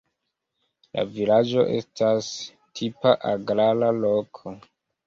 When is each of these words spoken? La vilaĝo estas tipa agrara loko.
La 0.99 1.03
vilaĝo 1.17 1.67
estas 1.75 2.33
tipa 2.81 3.17
agrara 3.35 3.97
loko. 4.05 4.61